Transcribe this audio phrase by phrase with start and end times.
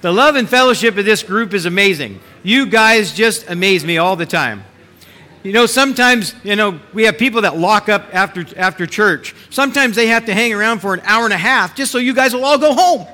[0.00, 2.20] The love and fellowship of this group is amazing.
[2.42, 4.64] You guys just amaze me all the time.
[5.42, 9.34] You know, sometimes, you know, we have people that lock up after, after church.
[9.50, 12.14] Sometimes they have to hang around for an hour and a half just so you
[12.14, 13.06] guys will all go home.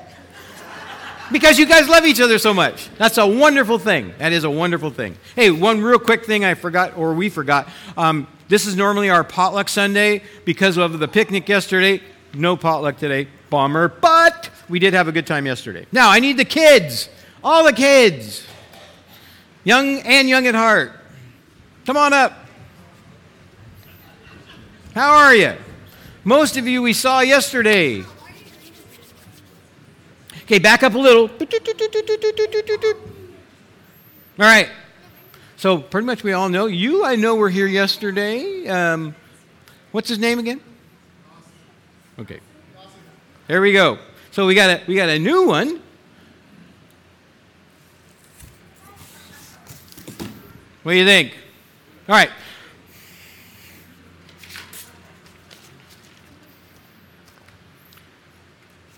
[1.29, 2.89] Because you guys love each other so much.
[2.97, 4.13] That's a wonderful thing.
[4.17, 5.17] That is a wonderful thing.
[5.35, 7.67] Hey, one real quick thing I forgot, or we forgot.
[7.97, 12.01] Um, this is normally our potluck Sunday because of the picnic yesterday.
[12.33, 13.27] No potluck today.
[13.49, 13.87] Bummer.
[13.87, 15.85] But we did have a good time yesterday.
[15.91, 17.09] Now, I need the kids.
[17.43, 18.45] All the kids.
[19.63, 20.93] Young and young at heart.
[21.85, 22.33] Come on up.
[24.93, 25.53] How are you?
[26.23, 28.03] Most of you we saw yesterday.
[30.43, 31.29] Okay, back up a little.
[34.39, 34.69] All right.
[35.57, 37.03] So pretty much we all know you.
[37.03, 38.67] I know were here yesterday.
[38.67, 39.15] Um,
[39.91, 40.61] what's his name again?
[42.19, 42.39] Okay.
[43.47, 43.97] There we go.
[44.31, 45.81] So we got a we got a new one.
[50.83, 51.33] What do you think?
[52.09, 52.29] All right.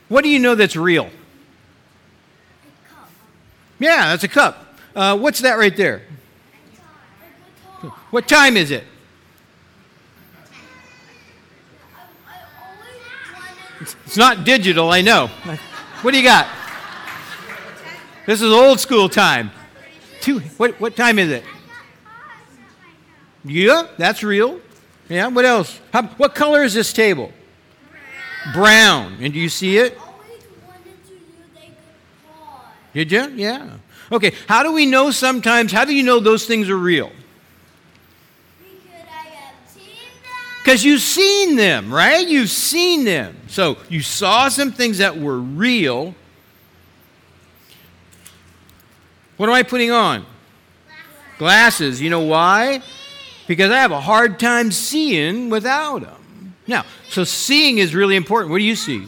[0.08, 1.12] What do you know that's real?
[3.78, 4.76] Yeah, that's a cup.
[4.96, 6.02] Uh, what's that right there?
[8.10, 8.84] What time is it?
[13.82, 15.28] It's not digital, I know.
[16.02, 16.48] What do you got?
[18.26, 19.52] This is old school time.
[20.22, 21.44] Two, what, what time is it?
[23.44, 24.60] Yeah, that's real.
[25.08, 25.80] Yeah, what else?
[25.92, 27.32] How, what color is this table?
[28.54, 29.18] Brown.
[29.22, 29.98] And do you see it?
[32.94, 33.30] Did you?
[33.30, 33.78] Yeah.
[34.12, 37.12] Okay, how do we know sometimes, how do you know those things are real?
[40.70, 42.28] Because you've seen them, right?
[42.28, 43.36] You've seen them.
[43.48, 46.14] So you saw some things that were real.
[49.38, 50.28] What am I putting on?
[51.40, 52.00] Glasses.
[52.00, 52.84] You know why?
[53.48, 56.54] Because I have a hard time seeing without them.
[56.68, 58.52] Now, so seeing is really important.
[58.52, 59.08] What do you see?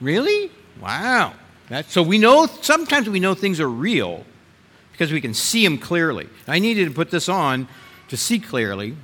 [0.00, 0.50] Really?
[0.82, 1.34] Wow.
[1.68, 4.24] That, so we know, sometimes we know things are real
[4.90, 6.28] because we can see them clearly.
[6.48, 7.68] I needed to put this on
[8.08, 8.96] to see clearly.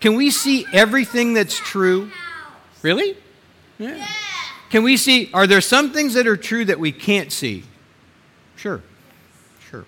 [0.00, 2.10] Can we see everything that's true?
[2.82, 3.16] Really?
[3.78, 4.04] Yeah.
[4.70, 7.62] Can we see, are there some things that are true that we can't see?
[8.56, 8.82] Sure.
[9.70, 9.84] Sure.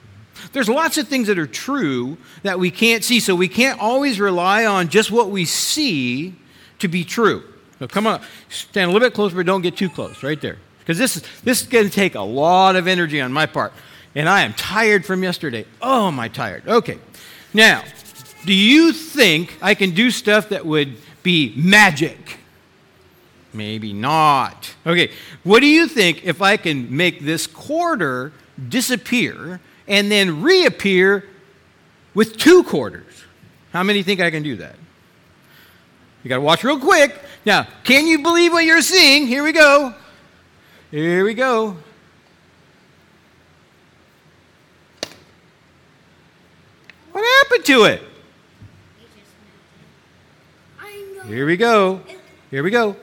[0.52, 4.20] There's lots of things that are true that we can't see, so we can't always
[4.20, 6.34] rely on just what we see
[6.78, 7.42] to be true.
[7.78, 10.58] So come on, stand a little bit closer, but don't get too close, right there.
[10.78, 13.72] Because this is, this is going to take a lot of energy on my part.
[14.14, 15.66] And I am tired from yesterday.
[15.82, 16.66] Oh, am I tired?
[16.68, 16.98] Okay.
[17.52, 17.82] Now,
[18.44, 22.38] do you think I can do stuff that would be magic?
[23.52, 24.74] Maybe not.
[24.86, 25.12] Okay,
[25.44, 28.32] what do you think if I can make this quarter
[28.68, 31.24] disappear and then reappear
[32.14, 33.24] with two quarters?
[33.72, 34.76] How many think I can do that?
[36.22, 37.20] You got to watch real quick.
[37.44, 39.26] Now, can you believe what you're seeing?
[39.26, 39.94] Here we go.
[40.90, 41.76] Here we go.
[47.14, 48.02] What happened to it?
[51.28, 52.00] Here we go.
[52.50, 52.96] Here we go.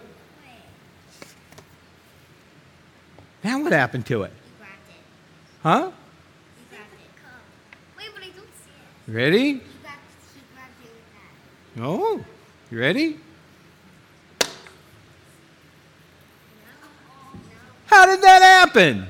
[3.42, 4.34] Now what happened to it?
[5.64, 5.92] Huh?
[9.08, 9.62] Ready?
[11.80, 12.20] Oh,
[12.70, 13.18] you ready?
[17.86, 19.08] How did that happen?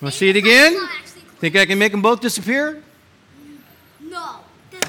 [0.00, 0.78] Want to see it again?
[1.40, 2.84] Think I can make them both disappear?
[4.00, 4.40] No.
[4.70, 4.88] The,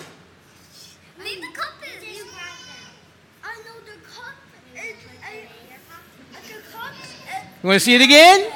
[1.20, 2.18] I mean, the cup is.
[2.18, 2.26] You
[3.44, 4.38] I know the cup
[4.76, 4.96] is.
[5.22, 5.50] I,
[6.32, 7.10] the cup is.
[7.62, 8.52] You want to see it again?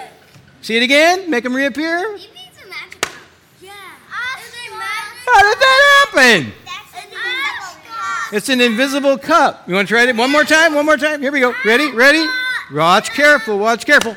[0.61, 1.29] See it again?
[1.29, 2.15] Make them reappear?
[2.15, 3.13] He needs a magic cup.
[3.61, 3.71] Yeah.
[3.71, 5.19] Is it magic?
[5.25, 6.53] How did that happen?
[6.63, 8.33] That's an invisible cup.
[8.33, 9.67] It's an invisible cup.
[9.67, 10.73] You want to try it one more time?
[10.73, 11.21] One more time?
[11.21, 11.53] Here we go.
[11.65, 11.91] Ready?
[11.91, 12.25] Ready?
[12.73, 13.59] Watch careful.
[13.59, 14.15] Watch careful.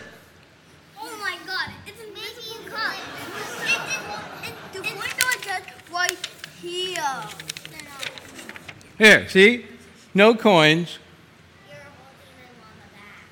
[1.00, 2.94] Oh my god, it's an invisible cup.
[4.73, 5.03] The window
[5.43, 5.62] says
[5.93, 6.17] right
[6.62, 7.25] here.
[8.99, 9.67] Here, see?
[10.15, 10.99] No coins.
[11.69, 13.27] You're holding him on the back.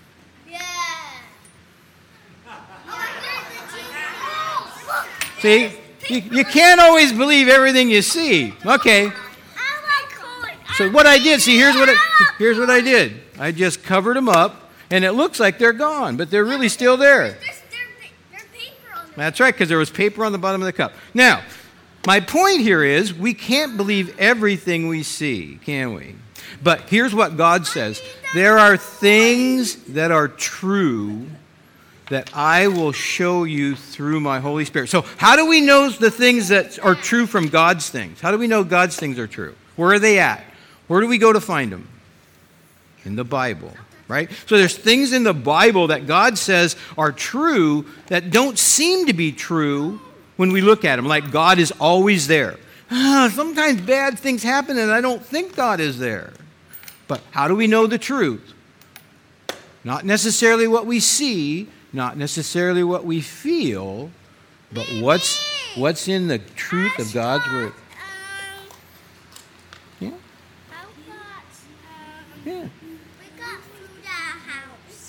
[0.50, 1.22] Yeah.
[5.44, 5.70] See?
[6.08, 8.54] You, you can't always believe everything you see.
[8.64, 9.12] Okay.
[10.76, 11.96] So what I did, see, here's what I,
[12.38, 13.20] here's what I did.
[13.38, 16.96] I just covered them up, and it looks like they're gone, but they're really still
[16.96, 17.36] there.
[19.16, 20.94] That's right, because there was paper on the bottom of the cup.
[21.12, 21.42] Now,
[22.06, 26.14] my point here is we can't believe everything we see, can we?
[26.62, 28.00] But here's what God says
[28.32, 31.26] there are things that are true
[32.10, 34.90] that I will show you through my Holy Spirit.
[34.90, 38.20] So, how do we know the things that are true from God's things?
[38.20, 39.54] How do we know God's things are true?
[39.76, 40.44] Where are they at?
[40.86, 41.88] Where do we go to find them?
[43.04, 43.72] In the Bible,
[44.08, 44.30] right?
[44.46, 49.12] So, there's things in the Bible that God says are true that don't seem to
[49.12, 50.00] be true
[50.36, 52.56] when we look at them, like God is always there.
[52.90, 56.32] Ah, sometimes bad things happen and I don't think God is there.
[57.08, 58.52] But how do we know the truth?
[59.84, 64.10] Not necessarily what we see, not necessarily what we feel,
[64.72, 65.40] but what's
[65.76, 67.72] what's in the truth of God's word.
[70.00, 70.10] Yeah.
[72.44, 72.68] Yeah.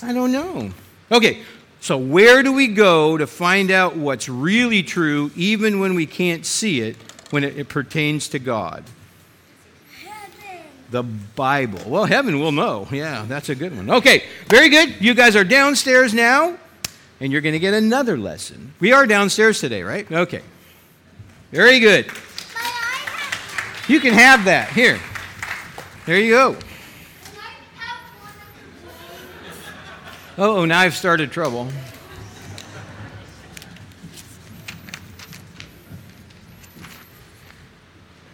[0.03, 0.69] I don't know.
[1.11, 1.41] Okay,
[1.79, 6.45] so where do we go to find out what's really true, even when we can't
[6.45, 6.95] see it,
[7.31, 8.83] when it, it pertains to God?
[10.03, 10.63] Heaven.
[10.91, 11.81] The Bible.
[11.87, 12.87] Well, heaven will know.
[12.91, 13.89] Yeah, that's a good one.
[13.89, 14.95] Okay, very good.
[14.99, 16.55] You guys are downstairs now
[17.19, 18.73] and you're going to get another lesson.
[18.79, 20.09] We are downstairs today, right?
[20.11, 20.41] Okay.
[21.51, 22.11] Very good.
[23.87, 24.69] You can have that.
[24.69, 24.99] Here.
[26.05, 26.57] There you go.
[30.37, 31.69] Oh, now I've started trouble.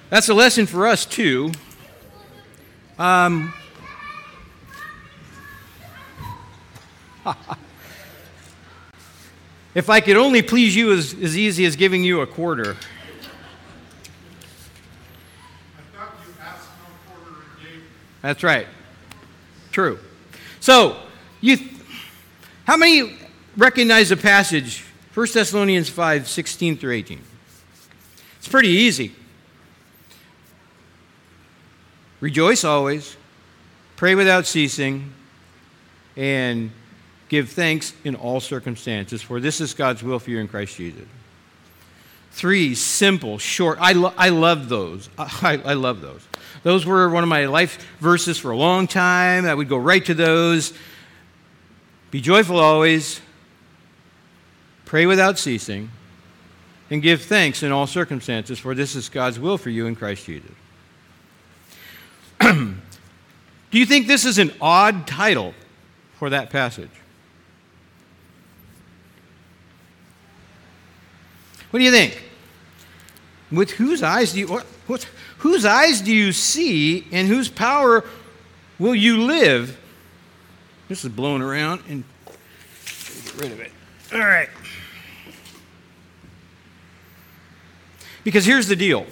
[0.10, 1.52] That's a lesson for us, too.
[2.98, 3.54] Um,
[9.74, 12.76] If I could only please you as, as easy as giving you a quarter.
[18.22, 18.68] That's right.
[19.72, 20.00] True.
[20.60, 20.98] So,
[21.40, 21.58] you,
[22.66, 23.18] how many
[23.58, 24.84] recognize the passage,
[25.14, 27.22] 1 Thessalonians 5 16 through 18?
[28.38, 29.14] It's pretty easy.
[32.20, 33.16] Rejoice always,
[33.96, 35.12] pray without ceasing,
[36.16, 36.72] and
[37.32, 41.06] Give thanks in all circumstances, for this is God's will for you in Christ Jesus.
[42.32, 43.78] Three, simple, short.
[43.80, 45.10] I, lo- I love those.
[45.18, 46.28] I, I love those.
[46.64, 49.46] Those were one of my life verses for a long time.
[49.46, 50.74] I would go right to those.
[52.12, 53.22] Be joyful always,
[54.84, 55.90] pray without ceasing,
[56.90, 60.26] and give thanks in all circumstances, for this is God's will for you in Christ
[60.26, 60.52] Jesus.
[62.42, 62.76] Do
[63.72, 65.54] you think this is an odd title
[66.20, 66.92] for that passage?
[71.72, 72.22] What do you think?
[73.52, 75.08] With whose eyes do you what,
[75.40, 78.06] whose eyes do you see and whose power
[78.78, 79.80] will you live?
[80.88, 82.04] This is blowing around and
[82.86, 83.72] get rid of it.
[84.14, 84.50] All right.
[88.24, 89.06] Because here's the deal.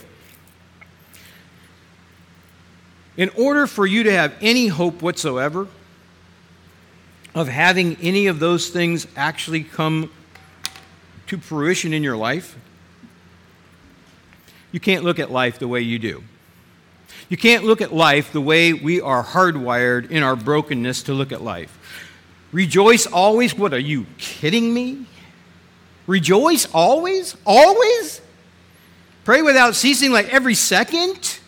[3.18, 5.68] In order for you to have any hope whatsoever
[7.34, 10.12] of having any of those things actually come
[11.30, 12.58] to fruition in your life,
[14.72, 16.24] you can't look at life the way you do.
[17.30, 21.32] You can't look at life the way we are hardwired in our brokenness to look
[21.32, 21.76] at life.
[22.52, 23.56] Rejoice always?
[23.56, 25.06] What are you kidding me?
[26.08, 27.36] Rejoice always?
[27.46, 28.22] Always?
[29.24, 31.40] Pray without ceasing like every second?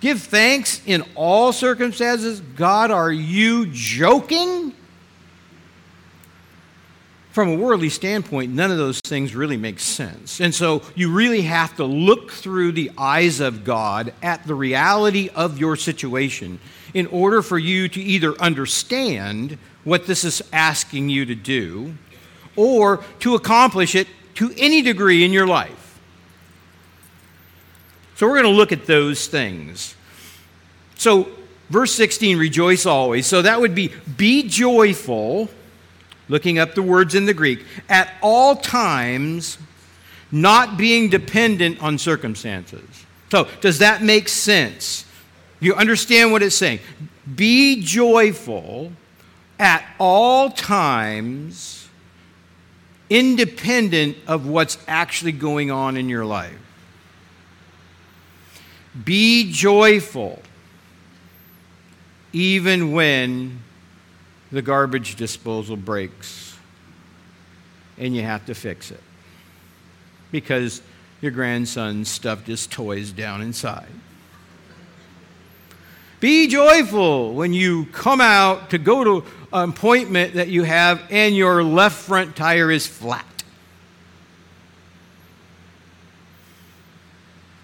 [0.00, 2.40] Give thanks in all circumstances?
[2.40, 4.65] God, are you joking?
[7.36, 10.40] From a worldly standpoint, none of those things really make sense.
[10.40, 15.28] And so you really have to look through the eyes of God at the reality
[15.34, 16.58] of your situation
[16.94, 21.94] in order for you to either understand what this is asking you to do
[22.56, 26.00] or to accomplish it to any degree in your life.
[28.14, 29.94] So we're going to look at those things.
[30.94, 31.28] So,
[31.68, 33.26] verse 16, rejoice always.
[33.26, 35.50] So that would be be joyful
[36.28, 39.58] looking up the words in the Greek, at all times
[40.32, 43.06] not being dependent on circumstances.
[43.30, 45.04] So, does that make sense?
[45.60, 46.80] You understand what it's saying?
[47.34, 48.92] Be joyful
[49.58, 51.88] at all times,
[53.08, 56.58] independent of what's actually going on in your life.
[59.04, 60.42] Be joyful
[62.32, 63.62] even when
[64.52, 66.56] the garbage disposal breaks
[67.98, 69.02] and you have to fix it
[70.30, 70.82] because
[71.20, 73.88] your grandson stuffed his toys down inside.
[76.20, 81.36] Be joyful when you come out to go to an appointment that you have and
[81.36, 83.24] your left front tire is flat.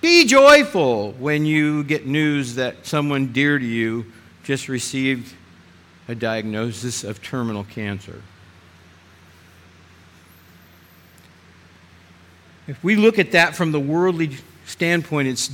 [0.00, 4.06] Be joyful when you get news that someone dear to you
[4.42, 5.32] just received
[6.12, 8.22] a diagnosis of terminal cancer.
[12.68, 15.50] If we look at that from the worldly standpoint, it's,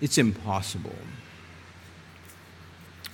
[0.00, 0.94] it's impossible.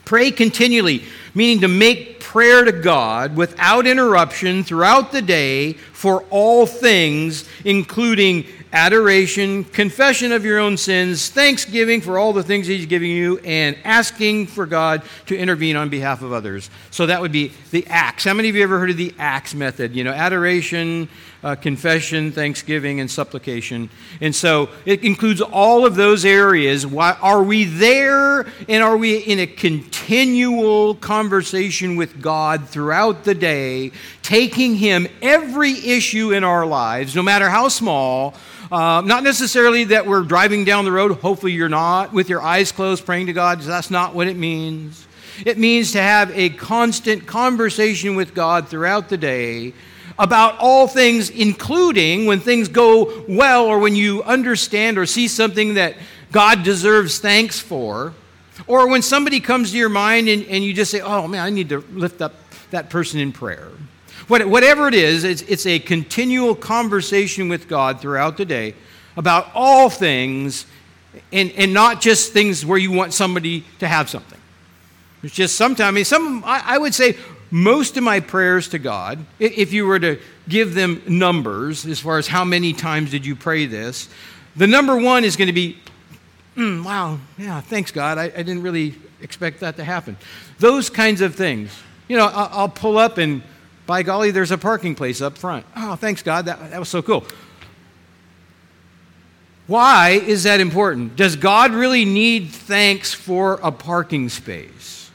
[0.05, 1.05] Pray continually,
[1.35, 8.47] meaning to make prayer to God without interruption throughout the day for all things, including
[8.73, 13.77] adoration, confession of your own sins, thanksgiving for all the things He's giving you, and
[13.85, 16.71] asking for God to intervene on behalf of others.
[16.91, 18.25] So that would be the ACTS.
[18.25, 19.95] How many of you ever heard of the ACTS method?
[19.95, 21.09] You know, adoration,
[21.43, 23.89] uh, confession, thanksgiving, and supplication.
[24.21, 26.87] And so it includes all of those areas.
[26.87, 33.35] Why, are we there and are we in a continual conversation with God throughout the
[33.35, 38.35] day, taking Him every issue in our lives, no matter how small?
[38.71, 42.71] Uh, not necessarily that we're driving down the road, hopefully you're not, with your eyes
[42.71, 43.61] closed praying to God.
[43.63, 45.07] That's not what it means.
[45.47, 49.73] It means to have a constant conversation with God throughout the day
[50.19, 55.75] about all things, including when things go well or when you understand or see something
[55.75, 55.97] that
[56.33, 58.13] God deserves thanks for,
[58.67, 61.51] or when somebody comes to your mind and, and you just say, oh man, I
[61.51, 62.35] need to lift up
[62.71, 63.69] that person in prayer.
[64.27, 68.75] Whatever it is, it's, a continual conversation with God throughout the day
[69.17, 70.67] about all things
[71.33, 74.39] and, and not just things where you want somebody to have something.
[75.23, 77.17] It's just sometimes, I mean, some, I, I would say
[77.51, 82.19] most of my prayers to God, if you were to give them numbers as far
[82.19, 84.09] as how many times did you pray this,
[84.57, 85.79] the number one is going to be,
[86.57, 88.19] mm, wow, yeah, thanks, God.
[88.19, 90.17] I, I, didn't really expect that to happen.
[90.59, 91.71] Those kinds of things.
[92.09, 93.43] You know, I'll, pull up and,
[93.89, 95.65] by golly, there's a parking place up front.
[95.75, 96.45] Oh, thanks, God.
[96.45, 97.25] That, that was so cool.
[99.67, 101.17] Why is that important?
[101.17, 105.11] Does God really need thanks for a parking space?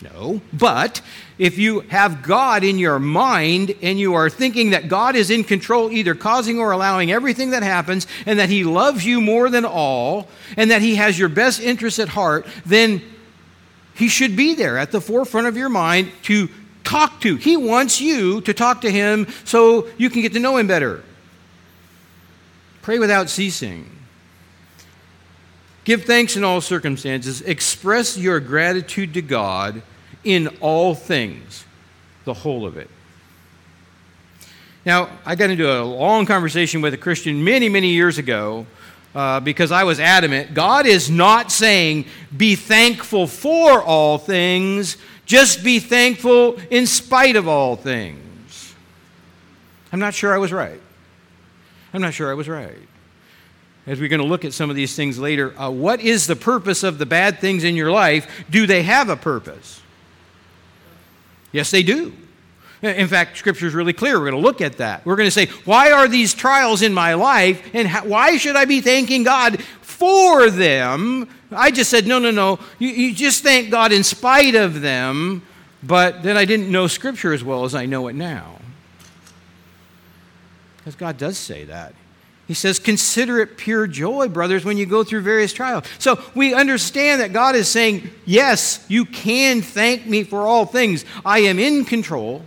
[0.00, 0.40] No.
[0.52, 1.00] But
[1.38, 5.42] if you have God in your mind and you are thinking that God is in
[5.42, 9.64] control, either causing or allowing everything that happens, and that He loves you more than
[9.64, 13.02] all, and that He has your best interests at heart, then
[13.96, 16.48] He should be there at the forefront of your mind to
[16.84, 17.36] talk to.
[17.36, 21.02] He wants you to talk to Him so you can get to know Him better.
[22.82, 23.88] Pray without ceasing.
[25.84, 27.42] Give thanks in all circumstances.
[27.42, 29.82] Express your gratitude to God
[30.24, 31.64] in all things,
[32.24, 32.88] the whole of it.
[34.84, 38.66] Now, I got into a long conversation with a Christian many, many years ago
[39.14, 44.96] uh, because I was adamant God is not saying be thankful for all things,
[45.32, 48.74] just be thankful in spite of all things.
[49.90, 50.78] I'm not sure I was right.
[51.94, 52.76] I'm not sure I was right.
[53.86, 56.36] As we're going to look at some of these things later, uh, what is the
[56.36, 58.44] purpose of the bad things in your life?
[58.50, 59.80] Do they have a purpose?
[61.50, 62.12] Yes, they do.
[62.82, 64.18] In fact, Scripture is really clear.
[64.18, 65.06] We're going to look at that.
[65.06, 68.66] We're going to say, why are these trials in my life, and why should I
[68.66, 69.62] be thanking God
[70.02, 71.28] for them?
[71.52, 72.58] I just said, no, no, no.
[72.80, 75.42] You, you just thank God in spite of them,
[75.80, 78.58] but then I didn't know Scripture as well as I know it now.
[80.76, 81.94] Because God does say that.
[82.48, 85.84] He says, Consider it pure joy, brothers, when you go through various trials.
[86.00, 91.04] So we understand that God is saying, Yes, you can thank me for all things.
[91.24, 92.44] I am in control,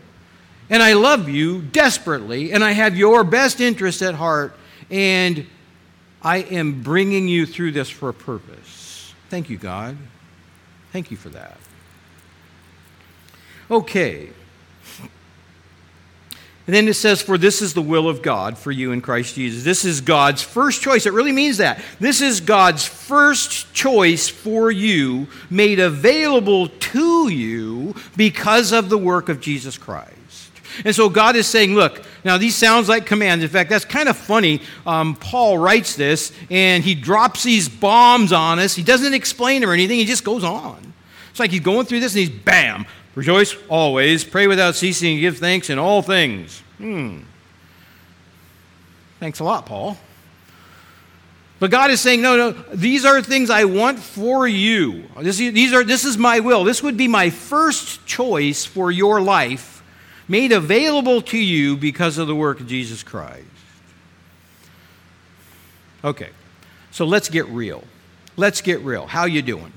[0.70, 4.58] and I love you desperately, and I have your best interest at heart,
[4.92, 5.48] and
[6.26, 9.14] I am bringing you through this for a purpose.
[9.30, 9.96] Thank you, God.
[10.92, 11.58] Thank you for that.
[13.70, 14.30] Okay.
[16.68, 19.36] And then it says, For this is the will of God for you in Christ
[19.36, 19.64] Jesus.
[19.64, 21.06] This is God's first choice.
[21.06, 21.80] It really means that.
[22.00, 29.30] This is God's first choice for you, made available to you because of the work
[29.30, 30.15] of Jesus Christ.
[30.84, 33.44] And so God is saying, look, now these sounds like commands.
[33.44, 34.62] In fact, that's kind of funny.
[34.86, 38.76] Um, Paul writes this and he drops these bombs on us.
[38.76, 40.94] He doesn't explain or anything, he just goes on.
[41.30, 45.22] It's like he's going through this and he's bam, Rejoice always, pray without ceasing, and
[45.22, 46.62] give thanks in all things.
[46.78, 47.20] Hmm.
[49.22, 49.98] Thanks a lot, Paul.
[51.60, 55.06] But God is saying, no, no, these are things I want for you.
[55.22, 56.66] This, these are, this is my will.
[56.66, 59.75] This would be my first choice for your life,
[60.28, 63.46] made available to you because of the work of Jesus Christ.
[66.04, 66.30] Okay,
[66.92, 67.84] so let's get real.
[68.38, 69.08] Let's get real.
[69.08, 69.72] How you doing?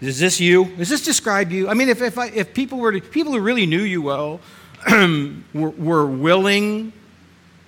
[0.00, 0.66] Is this you?
[0.76, 1.68] Does this describe you?
[1.68, 4.40] I mean, if, if, I, if people were to, people who really knew you well,
[5.52, 6.92] were willing,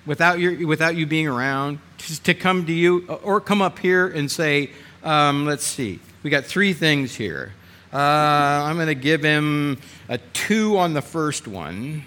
[0.05, 4.07] without, your, without you being around, to, to come to you or come up here
[4.07, 4.71] and say,
[5.03, 7.53] um, let's see, we got three things here.
[7.93, 9.79] Uh, I'm going to give him
[10.09, 12.03] a two on the first one,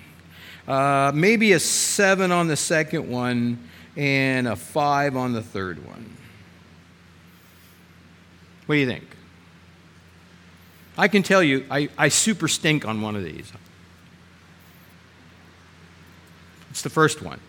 [0.68, 6.18] uh, maybe a seven on the second one, and a five on the third one.
[8.66, 9.04] What do you think?
[10.98, 13.50] I can tell you, I, I super stink on one of these.
[16.68, 17.40] It's the first one.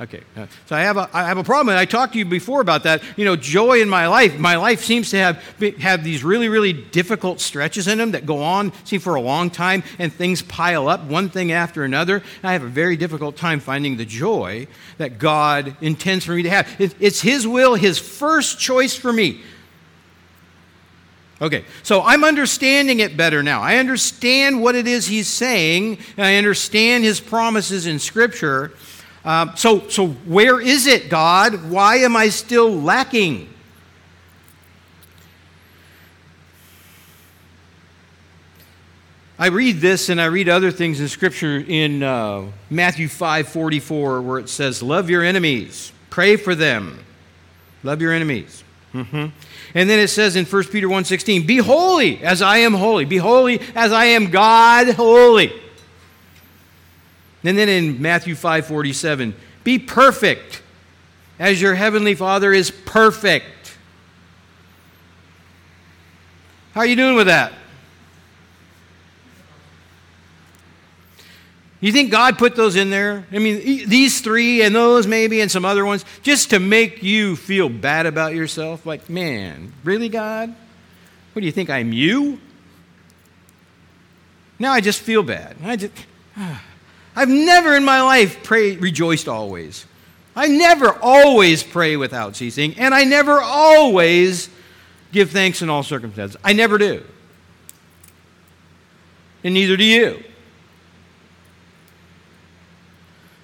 [0.00, 2.24] Okay, uh, so I have a I have a problem, and I talked to you
[2.24, 3.00] before about that.
[3.16, 4.36] You know, joy in my life.
[4.40, 5.40] My life seems to have
[5.78, 9.50] have these really really difficult stretches in them that go on, see for a long
[9.50, 12.16] time, and things pile up one thing after another.
[12.16, 14.66] And I have a very difficult time finding the joy
[14.98, 16.68] that God intends for me to have.
[16.80, 19.42] It, it's His will, His first choice for me.
[21.40, 23.60] Okay, so I'm understanding it better now.
[23.60, 28.72] I understand what it is He's saying, and I understand His promises in Scripture.
[29.24, 31.70] Um, so, so where is it, God?
[31.70, 33.48] Why am I still lacking?
[39.38, 44.22] I read this and I read other things in Scripture in uh, Matthew 5 44,
[44.22, 47.00] where it says, Love your enemies, pray for them.
[47.82, 48.62] Love your enemies.
[48.92, 49.26] Mm-hmm.
[49.74, 53.06] And then it says in 1 Peter 1 16, Be holy as I am holy.
[53.06, 55.52] Be holy as I am God holy.
[57.44, 60.62] And then in Matthew 5 47, be perfect
[61.38, 63.76] as your heavenly Father is perfect.
[66.72, 67.52] How are you doing with that?
[71.80, 73.26] You think God put those in there?
[73.30, 77.36] I mean, these three and those maybe and some other ones just to make you
[77.36, 78.86] feel bad about yourself?
[78.86, 80.48] Like, man, really, God?
[81.34, 81.68] What do you think?
[81.68, 82.40] I'm you?
[84.58, 85.56] Now I just feel bad.
[85.62, 85.92] I just.
[86.36, 86.60] Ah.
[87.16, 89.86] I've never in my life prayed, rejoiced always.
[90.36, 94.48] I never always pray without ceasing, and I never always
[95.12, 96.36] give thanks in all circumstances.
[96.42, 97.04] I never do.
[99.44, 100.24] And neither do you.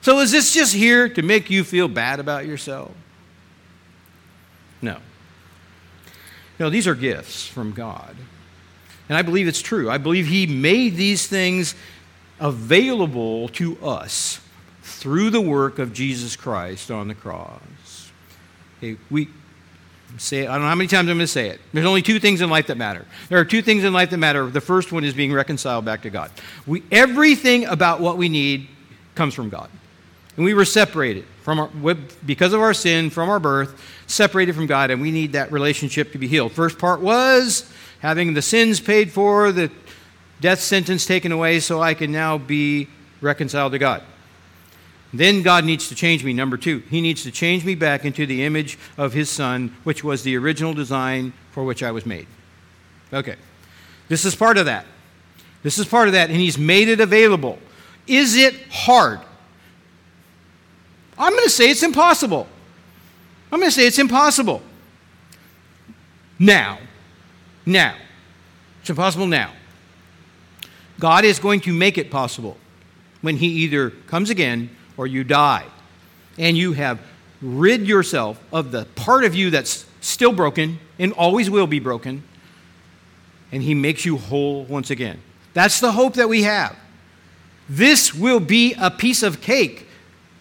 [0.03, 2.91] So is this just here to make you feel bad about yourself?
[4.83, 4.97] No.
[6.59, 8.17] No, these are gifts from God.
[9.09, 9.91] And I believe it's true.
[9.91, 11.75] I believe He made these things
[12.41, 14.41] available to us
[14.83, 18.11] through the work of Jesus Christ on the cross.
[18.79, 19.29] Okay, we
[20.19, 21.61] say I don't know how many times I'm going to say it.
[21.73, 23.07] There's only two things in life that matter.
[23.29, 24.47] There are two things in life that matter.
[24.47, 26.31] The first one is being reconciled back to God.
[26.67, 28.69] We, everything about what we need
[29.15, 29.71] comes from God.
[30.37, 34.67] And we were separated from our, because of our sin from our birth, separated from
[34.67, 36.53] God, and we need that relationship to be healed.
[36.53, 39.71] First part was having the sins paid for, the
[40.41, 42.89] death sentence taken away so I can now be
[43.21, 44.03] reconciled to God.
[45.13, 46.33] Then God needs to change me.
[46.33, 50.05] Number two, He needs to change me back into the image of His Son, which
[50.05, 52.27] was the original design for which I was made.
[53.13, 53.37] Okay.
[54.09, 54.87] This is part of that.
[55.63, 57.59] This is part of that, and He's made it available.
[58.07, 59.21] Is it hard?
[61.19, 62.47] I'm going to say it's impossible.
[63.53, 64.63] I'm going to say it's impossible.
[66.39, 66.79] Now.
[67.67, 67.97] Now.
[68.81, 69.53] It's impossible now.
[71.01, 72.57] God is going to make it possible
[73.23, 75.65] when He either comes again or you die.
[76.39, 77.01] And you have
[77.43, 82.23] rid yourself of the part of you that's still broken and always will be broken.
[83.51, 85.21] And He makes you whole once again.
[85.55, 86.77] That's the hope that we have.
[87.69, 89.87] This will be a piece of cake.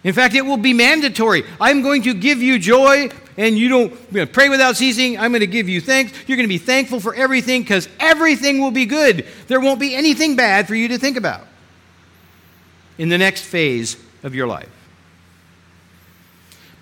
[0.03, 1.43] In fact, it will be mandatory.
[1.59, 3.09] I'm going to give you joy
[3.39, 5.17] and you don't going to pray without ceasing.
[5.17, 6.12] I'm going to give you thanks.
[6.28, 9.25] You're going to be thankful for everything because everything will be good.
[9.47, 11.47] There won't be anything bad for you to think about
[12.97, 14.69] in the next phase of your life.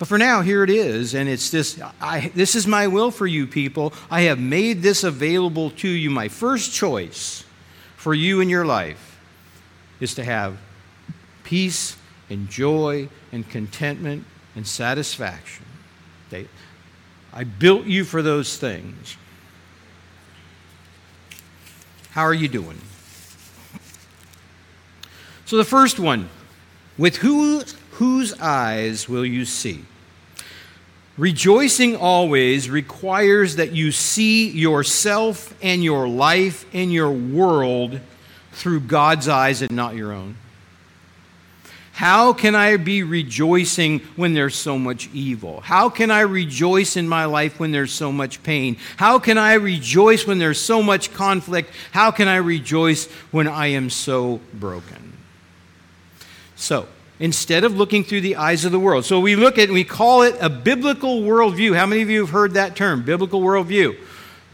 [0.00, 3.26] But for now, here it is, and it's this I, this is my will for
[3.26, 3.92] you, people.
[4.10, 6.10] I have made this available to you.
[6.10, 7.44] My first choice
[7.96, 9.20] for you in your life
[10.00, 10.58] is to have
[11.44, 11.96] peace
[12.28, 14.24] and joy and contentment
[14.56, 15.67] and satisfaction.
[16.30, 16.46] They,
[17.32, 19.16] I built you for those things.
[22.10, 22.80] How are you doing?
[25.44, 26.28] So, the first one
[26.98, 27.62] with who,
[27.92, 29.84] whose eyes will you see?
[31.16, 38.00] Rejoicing always requires that you see yourself and your life and your world
[38.52, 40.36] through God's eyes and not your own.
[41.98, 45.60] How can I be rejoicing when there's so much evil?
[45.62, 48.76] How can I rejoice in my life when there's so much pain?
[48.98, 51.72] How can I rejoice when there's so much conflict?
[51.90, 55.14] How can I rejoice when I am so broken?
[56.54, 56.86] So,
[57.18, 59.82] instead of looking through the eyes of the world, so we look at and we
[59.82, 61.74] call it a biblical worldview.
[61.74, 63.98] How many of you have heard that term, biblical worldview?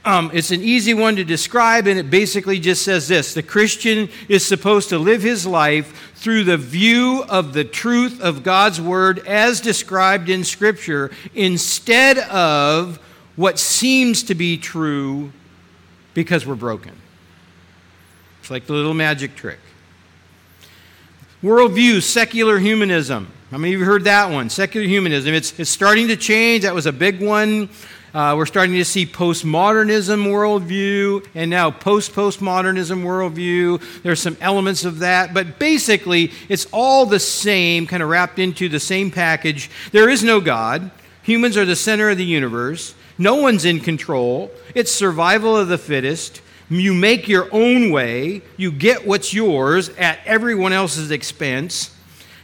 [0.06, 4.10] Um, it's an easy one to describe, and it basically just says this The Christian
[4.28, 9.26] is supposed to live his life through the view of the truth of God's Word
[9.26, 12.98] as described in Scripture instead of
[13.36, 15.32] what seems to be true
[16.12, 16.92] because we're broken.
[18.40, 19.58] It's like the little magic trick.
[21.42, 23.30] Worldview, secular humanism.
[23.50, 24.50] How many of you heard that one?
[24.50, 25.34] Secular humanism.
[25.34, 26.62] It's, it's starting to change.
[26.62, 27.68] That was a big one.
[28.14, 33.82] Uh, we're starting to see postmodernism worldview and now post postmodernism worldview.
[34.04, 38.68] There's some elements of that, but basically, it's all the same, kind of wrapped into
[38.68, 39.68] the same package.
[39.90, 40.92] There is no God.
[41.24, 42.94] Humans are the center of the universe.
[43.18, 44.52] No one's in control.
[44.76, 46.40] It's survival of the fittest.
[46.70, 48.42] You make your own way.
[48.56, 51.93] You get what's yours at everyone else's expense.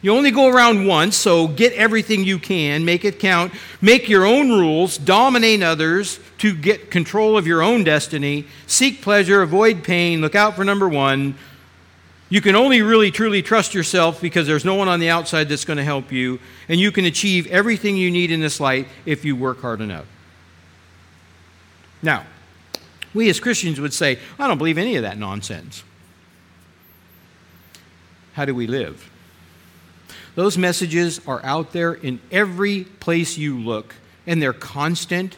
[0.02, 4.24] You only go around once, so get everything you can, make it count, make your
[4.24, 10.22] own rules, dominate others to get control of your own destiny, seek pleasure, avoid pain,
[10.22, 11.34] look out for number one.
[12.30, 15.66] You can only really truly trust yourself because there's no one on the outside that's
[15.66, 19.24] going to help you, and you can achieve everything you need in this life if
[19.24, 20.06] you work hard enough.
[22.02, 22.24] Now,
[23.12, 25.82] we as Christians would say, I don't believe any of that nonsense.
[28.32, 29.09] How do we live?
[30.40, 33.94] Those messages are out there in every place you look,
[34.26, 35.36] and they're constant.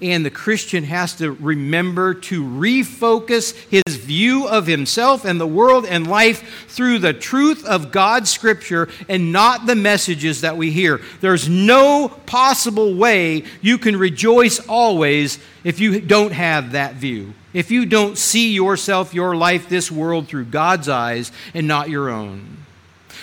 [0.00, 5.86] And the Christian has to remember to refocus his view of himself and the world
[5.86, 11.00] and life through the truth of God's Scripture and not the messages that we hear.
[11.20, 17.34] There's no possible way you can rejoice always if you don't have that view.
[17.52, 22.08] If you don't see yourself, your life, this world through God's eyes and not your
[22.08, 22.63] own.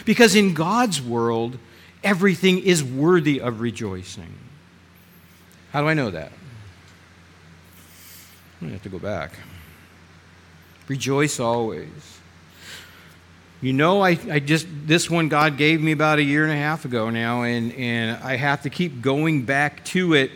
[0.06, 1.58] Because in God's world,
[2.04, 4.34] everything is worthy of rejoicing.
[5.72, 6.32] How do I know that?
[8.62, 9.32] I have to go back.
[10.88, 12.20] Rejoice always.
[13.62, 16.56] You know, I, I just, this one God gave me about a year and a
[16.56, 20.32] half ago now, and, and I have to keep going back to it.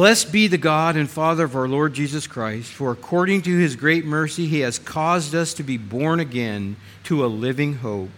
[0.00, 3.76] Blessed be the God and Father of our Lord Jesus Christ, for according to his
[3.76, 8.08] great mercy, he has caused us to be born again to a living hope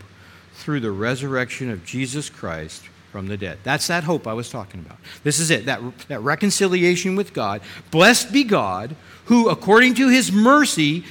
[0.55, 3.59] through the resurrection of Jesus Christ from the dead.
[3.65, 4.97] That's that hope I was talking about.
[5.25, 7.63] This is it, that, that reconciliation with God.
[7.91, 11.03] Blessed be God, who, according to his mercy,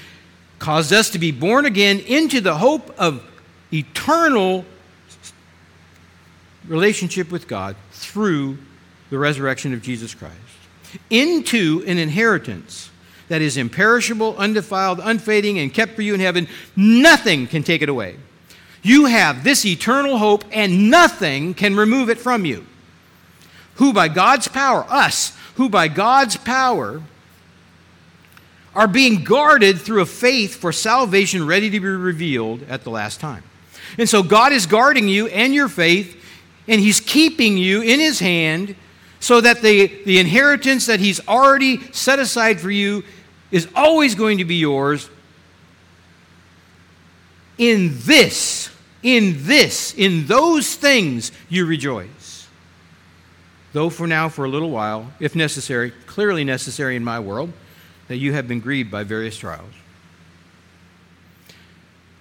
[0.58, 3.22] caused us to be born again into the hope of
[3.74, 4.64] eternal
[6.66, 8.58] relationship with God through
[9.12, 10.36] the resurrection of Jesus Christ,
[11.10, 12.90] into an inheritance
[13.28, 16.48] that is imperishable, undefiled, unfading, and kept for you in heaven.
[16.76, 18.18] Nothing can take it away.
[18.84, 22.66] You have this eternal hope, and nothing can remove it from you.
[23.76, 27.02] Who by God's power, us, who by God's power
[28.74, 33.20] are being guarded through a faith for salvation ready to be revealed at the last
[33.20, 33.44] time.
[33.98, 36.22] And so God is guarding you and your faith,
[36.68, 38.76] and He's keeping you in His hand
[39.22, 43.04] so that the, the inheritance that He's already set aside for you
[43.52, 45.10] is always going to be yours.
[47.58, 48.72] In this
[49.04, 52.48] in this, in those things, you rejoice.
[53.74, 57.52] Though for now, for a little while, if necessary, clearly necessary in my world,
[58.10, 59.74] that you have been grieved by various trials.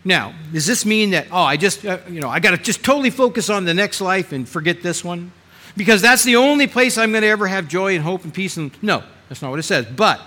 [0.04, 2.82] Now, does this mean that, oh, I just, uh, you know, I got to just
[2.82, 5.32] totally focus on the next life and forget this one?
[5.76, 8.56] Because that's the only place I'm going to ever have joy and hope and peace.
[8.56, 9.86] And no, that's not what it says.
[9.86, 10.20] But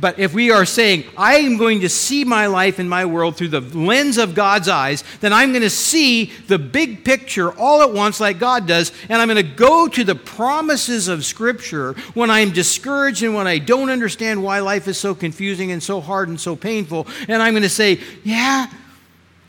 [0.00, 3.36] but if we are saying, I am going to see my life and my world
[3.36, 7.82] through the lens of God's eyes, then I'm going to see the big picture all
[7.82, 11.92] at once, like God does, and I'm going to go to the promises of Scripture
[12.14, 16.00] when I'm discouraged and when I don't understand why life is so confusing and so
[16.00, 17.06] hard and so painful.
[17.28, 18.68] And I'm going to say, Yeah,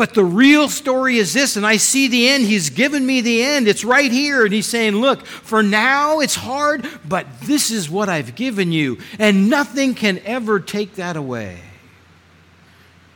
[0.01, 2.45] but the real story is this, and I see the end.
[2.45, 3.67] He's given me the end.
[3.67, 4.43] It's right here.
[4.43, 8.97] And he's saying, Look, for now it's hard, but this is what I've given you.
[9.19, 11.59] And nothing can ever take that away.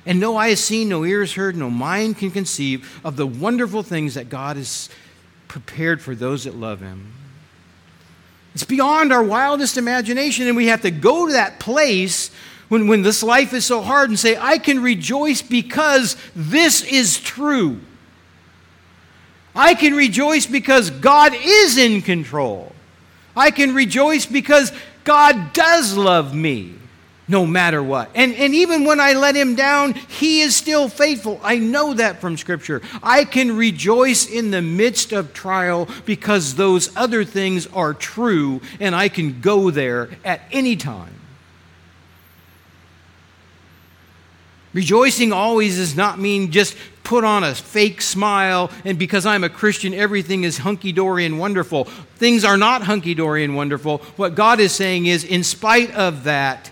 [0.06, 3.82] And no eye has seen, no ears heard, no mind can conceive of the wonderful
[3.82, 4.88] things that God has
[5.48, 7.14] prepared for those that love him.
[8.54, 12.30] It's beyond our wildest imagination, and we have to go to that place
[12.68, 17.20] when, when this life is so hard and say, I can rejoice because this is
[17.20, 17.80] true.
[19.56, 22.74] I can rejoice because God is in control.
[23.38, 24.72] I can rejoice because
[25.04, 26.76] God does love me.
[27.28, 28.10] no matter what.
[28.16, 31.40] And, and even when I let him down, he is still faithful.
[31.44, 32.82] I know that from Scripture.
[33.02, 38.96] I can rejoice in the midst of trial because those other things are true, and
[38.96, 41.14] I can go there at any time.
[44.76, 49.50] Rejoicing always does not mean just put on a fake smile and because I'm a
[49.50, 51.86] Christian, everything is hunky dory and wonderful.
[52.18, 54.00] Things are not hunky dory and wonderful.
[54.18, 56.70] What God is saying is, in spite of that,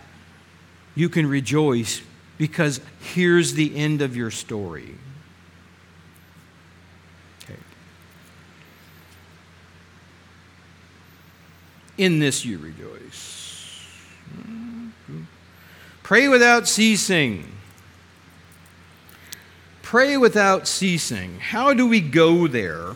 [0.95, 2.01] you can rejoice
[2.37, 4.95] because here's the end of your story.
[11.97, 13.79] In this you rejoice.
[14.33, 15.21] Hmm, hmm.
[16.01, 17.49] Pray without ceasing.
[19.93, 21.37] Pray without ceasing.
[21.39, 22.95] How do we go there?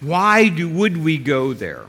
[0.00, 1.84] Why do, would we go there?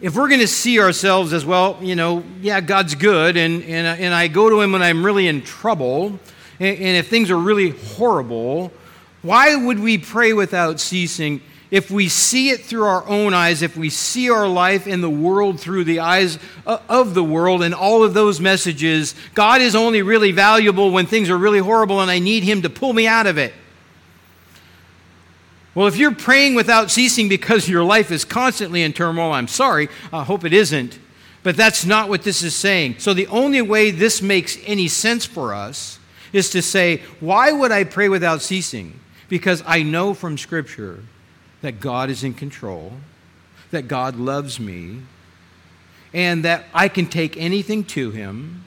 [0.00, 3.86] if we're going to see ourselves as well, you know, yeah, God's good, and, and,
[4.00, 6.18] and I go to Him when I'm really in trouble,
[6.58, 8.72] and, and if things are really horrible,
[9.20, 13.76] why would we pray without ceasing if we see it through our own eyes, if
[13.76, 17.74] we see our life in the world through the eyes uh, of the world and
[17.74, 19.14] all of those messages?
[19.34, 22.70] God is only really valuable when things are really horrible and I need Him to
[22.70, 23.54] pull me out of it.
[25.74, 29.88] Well, if you're praying without ceasing because your life is constantly in turmoil, I'm sorry.
[30.12, 30.98] I hope it isn't.
[31.42, 32.96] But that's not what this is saying.
[32.98, 35.98] So the only way this makes any sense for us
[36.32, 38.98] is to say, why would I pray without ceasing?
[39.28, 41.02] Because I know from Scripture
[41.64, 42.92] that God is in control,
[43.70, 45.00] that God loves me,
[46.12, 48.64] and that I can take anything to Him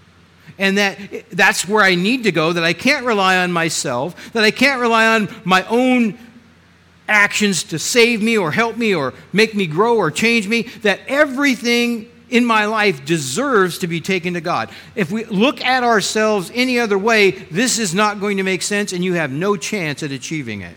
[0.58, 0.98] and that
[1.30, 4.82] that's where I need to go, that I can't rely on myself, that I can't
[4.82, 6.18] rely on my own
[7.08, 11.00] actions to save me or help me or make me grow or change me, that
[11.08, 14.72] everything in my life deserves to be taken to God.
[14.96, 18.92] If we look at ourselves any other way, this is not going to make sense
[18.92, 20.76] and you have no chance at achieving it.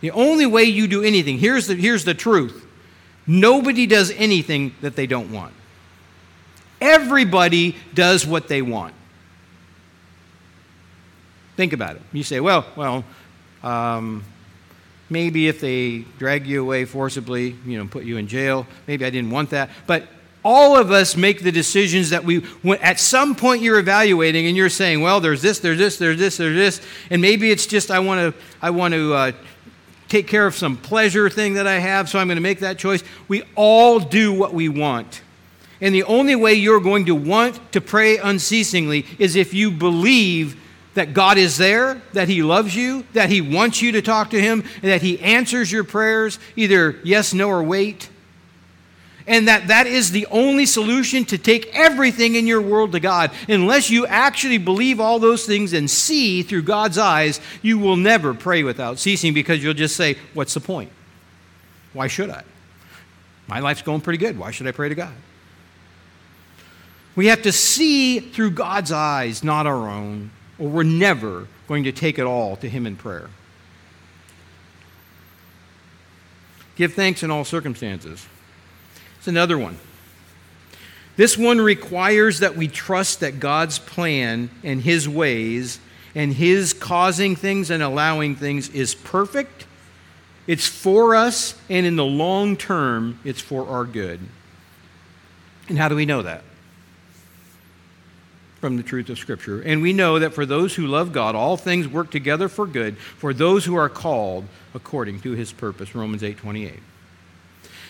[0.00, 2.64] The only way you do anything, here's the, here's the truth
[3.26, 5.52] nobody does anything that they don't want.
[6.80, 8.94] Everybody does what they want.
[11.56, 12.02] Think about it.
[12.12, 13.04] You say, well, well,
[13.62, 14.22] um,
[15.08, 18.66] Maybe if they drag you away forcibly, you know, put you in jail.
[18.88, 19.70] Maybe I didn't want that.
[19.86, 20.08] But
[20.44, 22.42] all of us make the decisions that we,
[22.80, 26.36] at some point you're evaluating and you're saying, well, there's this, there's this, there's this,
[26.36, 26.86] there's this.
[27.10, 29.32] And maybe it's just I want to, I want to uh,
[30.08, 32.78] take care of some pleasure thing that I have, so I'm going to make that
[32.78, 33.02] choice.
[33.28, 35.22] We all do what we want.
[35.80, 40.60] And the only way you're going to want to pray unceasingly is if you believe
[40.94, 44.40] that God is there, that He loves you, that He wants you to talk to
[44.40, 48.08] Him, and that He answers your prayers, either yes, no, or wait.
[49.26, 53.32] And that that is the only solution to take everything in your world to God.
[53.48, 58.34] Unless you actually believe all those things and see through God's eyes, you will never
[58.34, 60.92] pray without ceasing because you'll just say, What's the point?
[61.92, 62.44] Why should I?
[63.48, 64.38] My life's going pretty good.
[64.38, 65.14] Why should I pray to God?
[67.16, 71.92] We have to see through God's eyes, not our own or we're never going to
[71.92, 73.28] take it all to Him in prayer.
[76.76, 78.26] Give thanks in all circumstances.
[79.26, 79.76] It's another one.
[81.16, 85.80] This one requires that we trust that God's plan and His ways
[86.14, 89.66] and His causing things and allowing things is perfect,
[90.46, 94.20] it's for us, and in the long term, it's for our good.
[95.68, 96.44] And how do we know that?
[98.60, 99.60] from the truth of Scripture.
[99.60, 102.96] And we know that for those who love God, all things work together for good
[102.96, 105.94] for those who are called according to his purpose.
[105.94, 106.80] Romans 8 28.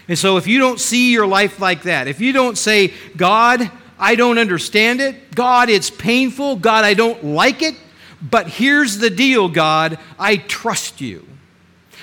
[0.09, 3.71] And so if you don't see your life like that, if you don't say, God,
[3.99, 7.75] I don't understand it, God, it's painful, God, I don't like it,
[8.23, 11.27] but here's the deal, God, I trust you.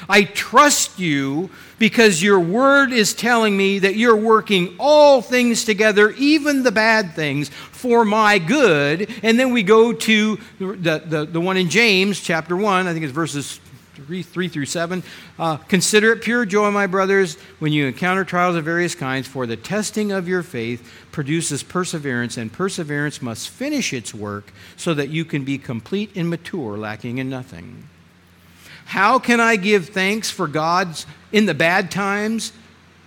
[0.10, 6.12] I trust you because your word is telling me that you're working all things together,
[6.12, 9.10] even the bad things, for my good.
[9.24, 13.06] And then we go to the, the, the one in James, chapter 1, I think
[13.06, 13.60] it's verses
[13.96, 15.04] 3, 3 through 7.
[15.38, 19.46] Uh, Consider it pure joy, my brothers, when you encounter trials of various kinds, for
[19.46, 25.10] the testing of your faith produces perseverance, and perseverance must finish its work so that
[25.10, 27.88] you can be complete and mature, lacking in nothing.
[28.86, 32.52] How can I give thanks for God's in the bad times?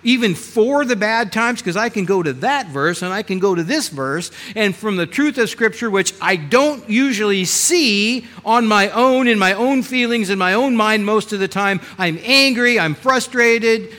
[0.06, 3.40] Even for the bad times, because I can go to that verse and I can
[3.40, 8.24] go to this verse, and from the truth of Scripture, which I don't usually see
[8.44, 11.80] on my own, in my own feelings, in my own mind most of the time,
[11.98, 13.92] I'm angry, I'm frustrated,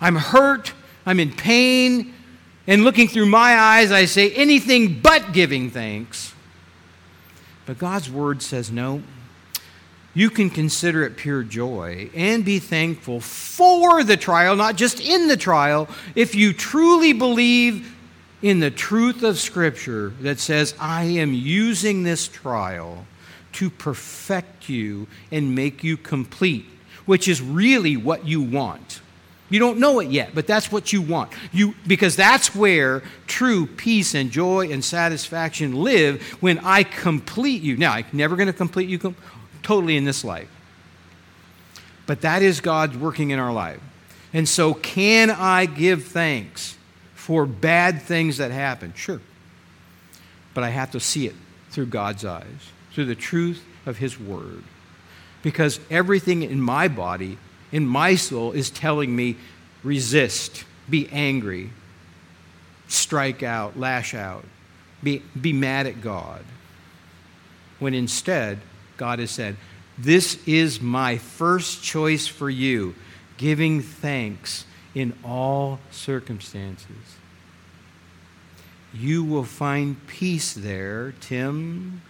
[0.00, 0.72] I'm hurt,
[1.04, 2.14] I'm in pain,
[2.66, 6.34] And looking through my eyes, I say anything but giving thanks.
[7.64, 9.02] But God's word says no.
[10.16, 15.28] You can consider it pure joy and be thankful for the trial, not just in
[15.28, 17.94] the trial, if you truly believe
[18.40, 23.06] in the truth of Scripture that says, I am using this trial
[23.52, 26.64] to perfect you and make you complete,
[27.04, 29.02] which is really what you want.
[29.50, 31.30] You don't know it yet, but that's what you want.
[31.52, 37.76] You, because that's where true peace and joy and satisfaction live when I complete you.
[37.76, 38.98] Now, I'm never going to complete you
[39.66, 40.48] totally in this life.
[42.06, 43.80] But that is God's working in our life.
[44.32, 46.78] And so, can I give thanks
[47.14, 48.92] for bad things that happen?
[48.94, 49.20] Sure.
[50.54, 51.34] But I have to see it
[51.70, 54.62] through God's eyes, through the truth of His Word.
[55.42, 57.36] Because everything in my body
[57.72, 59.36] in my soul is telling me
[59.82, 61.70] resist, be angry,
[62.86, 64.44] strike out, lash out,
[65.02, 66.44] be, be mad at God.
[67.80, 68.60] When instead,
[68.96, 69.56] God has said,
[69.98, 72.94] This is my first choice for you,
[73.36, 77.16] giving thanks in all circumstances.
[78.92, 82.02] You will find peace there, Tim.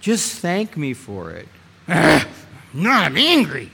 [0.00, 1.48] Just thank me for it.
[1.88, 3.70] no, I'm angry.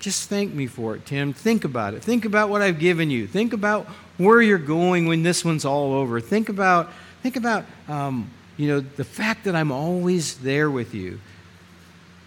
[0.00, 1.32] Just thank me for it, Tim.
[1.32, 2.02] Think about it.
[2.02, 3.26] Think about what I've given you.
[3.26, 6.20] Think about where you're going when this one's all over.
[6.20, 11.20] Think about, think about, um, you know, the fact that I'm always there with you.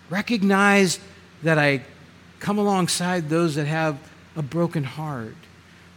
[0.10, 1.00] Recognize
[1.44, 1.82] that I
[2.40, 3.98] come alongside those that have
[4.36, 5.36] a broken heart.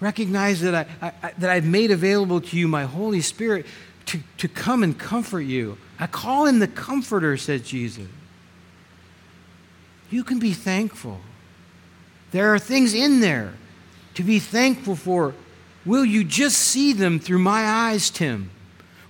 [0.00, 3.66] Recognize that, I, I, that I've made available to you my Holy Spirit
[4.06, 5.76] to, to come and comfort you.
[5.98, 8.08] I call him the comforter, said Jesus.
[10.10, 11.20] You can be thankful.
[12.32, 13.52] There are things in there
[14.14, 15.34] to be thankful for.
[15.84, 18.50] Will you just see them through my eyes, Tim?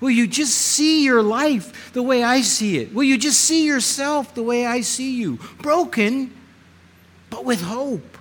[0.01, 2.95] Will you just see your life the way I see it?
[2.95, 5.39] Will you just see yourself the way I see you?
[5.59, 6.35] Broken,
[7.29, 8.19] but with hope.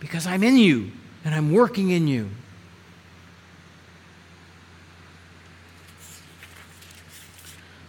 [0.00, 0.90] Because I'm in you
[1.24, 2.28] and I'm working in you.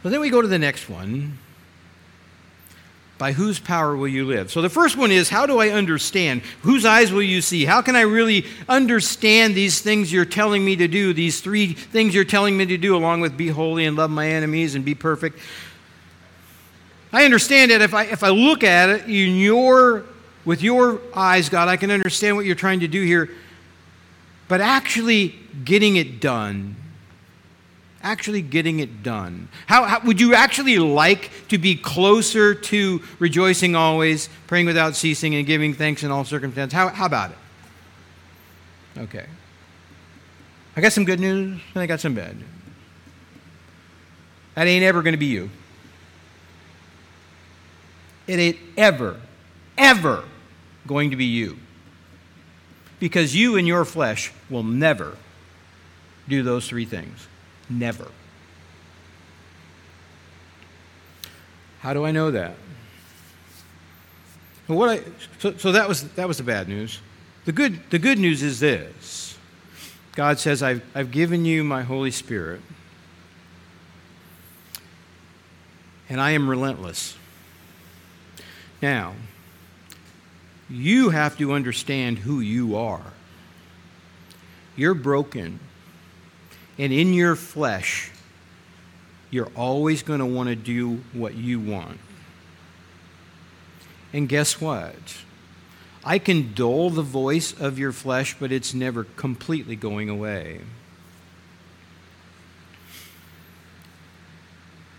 [0.04, 1.38] Well, then we go to the next one.
[3.18, 4.52] By whose power will you live?
[4.52, 6.44] So the first one is how do I understand?
[6.62, 7.66] Whose eyes will you see?
[7.66, 12.14] How can I really understand these things you're telling me to do, these three things
[12.14, 14.94] you're telling me to do, along with be holy and love my enemies and be
[14.94, 15.40] perfect?
[17.12, 20.04] I understand it if I, if I look at it in your,
[20.46, 23.30] with your eyes, God, I can understand what you're trying to do here.
[24.48, 26.76] But actually getting it done
[28.04, 29.50] actually getting it done?
[29.66, 35.36] How, how, would you actually like to be closer to rejoicing always, praying without ceasing,
[35.36, 36.74] and giving thanks in all circumstances?
[36.74, 37.38] How, how about it?
[39.00, 39.26] Okay.
[40.76, 42.46] I got some good news, and I got some bad news.
[44.56, 45.50] That ain't ever going to be you.
[48.28, 49.20] It ain't ever,
[49.78, 50.24] ever
[50.86, 51.58] going to be you.
[53.00, 55.16] Because you and your flesh will never
[56.28, 57.28] do those three things.
[57.70, 58.08] Never.
[61.80, 62.56] How do I know that?
[64.68, 65.02] What I,
[65.40, 67.00] so, so that, was, that was the bad news.
[67.46, 69.38] The good, the good news is this
[70.14, 72.62] God says, I've, I've given you my Holy Spirit,
[76.10, 77.16] and I am relentless.
[78.82, 79.14] Now,
[80.70, 83.14] you have to understand who you are.
[84.76, 85.60] You're broken.
[86.78, 88.12] And in your flesh,
[89.30, 92.00] you're always going to want to do what you want.
[94.14, 94.96] And guess what?
[96.04, 100.62] I can dull the voice of your flesh, but it's never completely going away.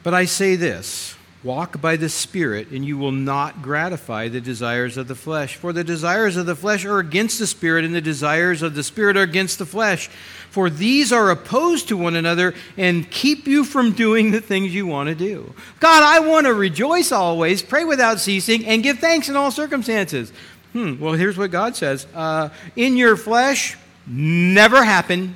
[0.02, 1.16] But I say this
[1.48, 5.56] Walk by the Spirit, and you will not gratify the desires of the flesh.
[5.56, 8.82] For the desires of the flesh are against the Spirit, and the desires of the
[8.82, 10.08] Spirit are against the flesh.
[10.50, 14.86] For these are opposed to one another and keep you from doing the things you
[14.86, 15.54] want to do.
[15.80, 20.34] God, I want to rejoice always, pray without ceasing, and give thanks in all circumstances.
[20.74, 25.34] Hmm, well, here's what God says uh, In your flesh, never happen.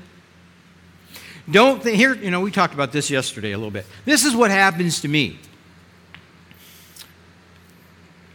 [1.51, 3.87] Don't th- here, you know, we talked about this yesterday a little bit.
[4.05, 5.39] This is what happens to me.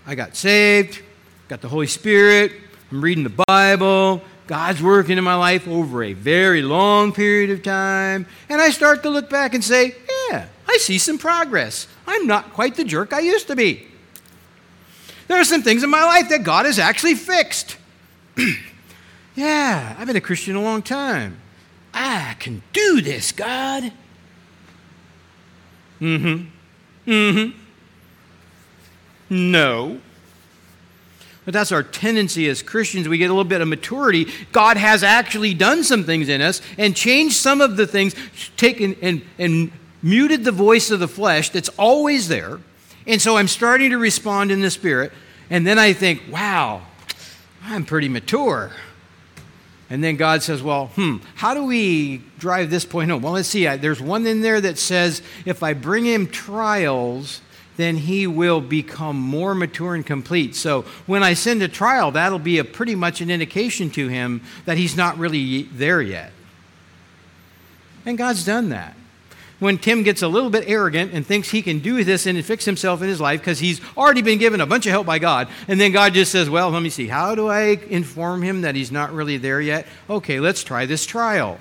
[0.08, 1.02] I got saved,
[1.50, 2.54] got the Holy Spirit,
[2.92, 7.62] I'm reading the Bible, God's working in my life over a very long period of
[7.62, 9.96] time, and I start to look back and say,
[10.32, 11.88] yeah, I see some progress.
[12.08, 13.86] I'm not quite the jerk I used to be.
[15.28, 17.78] There are some things in my life that God has actually fixed.
[19.38, 21.38] Yeah, I've been a Christian a long time.
[21.94, 23.94] I can do this, God.
[26.02, 27.12] Mm hmm.
[27.12, 27.60] Mm hmm.
[29.30, 30.00] No.
[31.46, 33.08] But that's our tendency as Christians.
[33.08, 34.28] We get a little bit of maturity.
[34.52, 38.16] God has actually done some things in us and changed some of the things,
[38.58, 39.72] taken and, and
[40.04, 42.60] muted the voice of the flesh that's always there.
[43.06, 45.14] And so I'm starting to respond in the spirit.
[45.50, 46.82] And then I think, wow,
[47.64, 48.72] I'm pretty mature.
[49.90, 53.22] And then God says, Well, hmm, how do we drive this point home?
[53.22, 53.66] Well, let's see.
[53.78, 57.42] There's one in there that says, If I bring him trials,
[57.78, 60.56] then he will become more mature and complete.
[60.56, 64.42] So when I send a trial, that'll be a pretty much an indication to him
[64.66, 66.32] that he's not really there yet.
[68.06, 68.96] And God's done that.
[69.60, 72.64] When Tim gets a little bit arrogant and thinks he can do this and fix
[72.66, 75.48] himself in his life because he's already been given a bunch of help by God,
[75.68, 78.76] and then God just says, Well, let me see, how do I inform him that
[78.76, 79.88] he's not really there yet?
[80.10, 81.60] Okay, let's try this trial.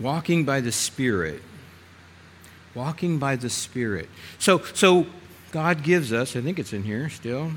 [0.00, 1.42] Walking by the Spirit.
[2.74, 4.08] Walking by the Spirit.
[4.38, 5.06] So, so
[5.52, 7.52] God gives us, I think it's in here still.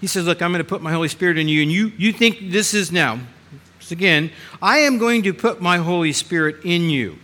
[0.00, 2.12] He says, Look, I'm going to put my Holy Spirit in you, and you, you
[2.12, 3.20] think this is now.
[3.90, 4.30] Again,
[4.62, 7.18] I am going to put my Holy Spirit in you.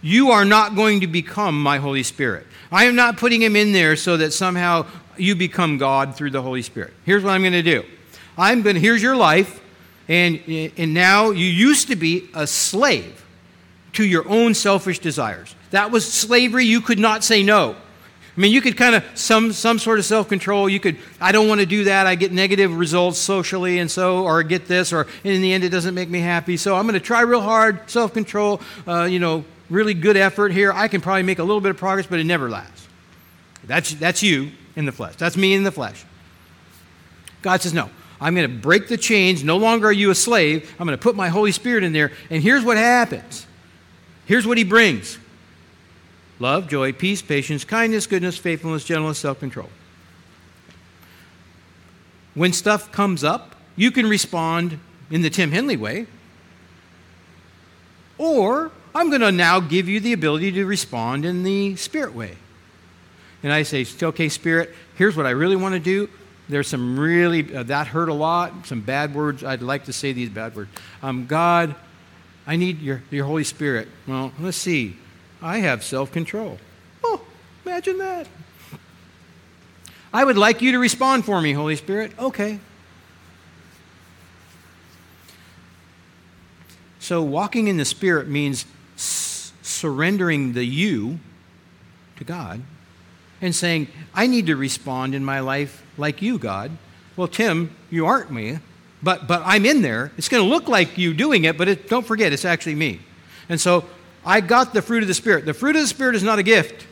[0.00, 2.46] You are not going to become my Holy Spirit.
[2.72, 6.42] I am not putting him in there so that somehow you become God through the
[6.42, 6.94] Holy Spirit.
[7.04, 7.84] Here's what I'm going to do.
[8.38, 9.60] I'm going to, here's your life.
[10.08, 10.40] And,
[10.76, 13.24] and now you used to be a slave
[13.94, 15.54] to your own selfish desires.
[15.70, 16.64] That was slavery.
[16.64, 17.74] You could not say no.
[18.36, 20.68] I mean, you could kind of some some sort of self-control.
[20.68, 22.06] You could, I don't want to do that.
[22.06, 25.70] I get negative results socially, and so, or get this, or in the end, it
[25.70, 26.58] doesn't make me happy.
[26.58, 28.60] So I'm going to try real hard, self-control.
[28.86, 30.70] Uh, you know, really good effort here.
[30.70, 32.86] I can probably make a little bit of progress, but it never lasts.
[33.64, 35.16] That's that's you in the flesh.
[35.16, 36.04] That's me in the flesh.
[37.40, 37.88] God says no.
[38.20, 39.44] I'm going to break the chains.
[39.44, 40.74] No longer are you a slave.
[40.78, 42.12] I'm going to put my Holy Spirit in there.
[42.30, 43.46] And here's what happens.
[44.24, 45.18] Here's what he brings
[46.38, 49.70] love, joy, peace, patience, kindness, goodness, faithfulness, gentleness, self control.
[52.34, 54.78] When stuff comes up, you can respond
[55.10, 56.06] in the Tim Henley way.
[58.18, 62.36] Or I'm going to now give you the ability to respond in the Spirit way.
[63.42, 66.08] And I say, okay, Spirit, here's what I really want to do.
[66.48, 69.42] There's some really, uh, that hurt a lot, some bad words.
[69.42, 70.70] I'd like to say these bad words.
[71.02, 71.74] Um, God,
[72.46, 73.88] I need your, your Holy Spirit.
[74.06, 74.96] Well, let's see.
[75.42, 76.58] I have self control.
[77.02, 77.20] Oh,
[77.64, 78.28] imagine that.
[80.12, 82.12] I would like you to respond for me, Holy Spirit.
[82.18, 82.60] Okay.
[87.00, 88.66] So, walking in the Spirit means
[88.96, 91.18] s- surrendering the you
[92.16, 92.62] to God
[93.46, 96.70] and saying, I need to respond in my life like you, God.
[97.16, 98.58] Well, Tim, you aren't me,
[99.02, 100.12] but, but I'm in there.
[100.18, 103.00] It's going to look like you doing it, but it, don't forget, it's actually me.
[103.48, 103.84] And so
[104.24, 105.46] I got the fruit of the Spirit.
[105.46, 106.86] The fruit of the Spirit is not a gift,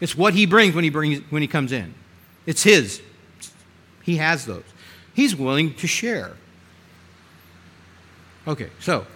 [0.00, 1.94] it's what He brings when He, brings, when he comes in.
[2.46, 3.02] It's His.
[4.02, 4.64] He has those.
[5.14, 6.32] He's willing to share.
[8.48, 9.06] Okay, so